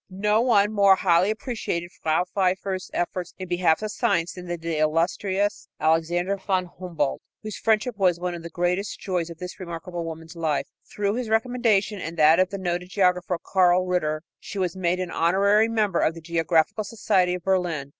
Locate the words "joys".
8.99-9.29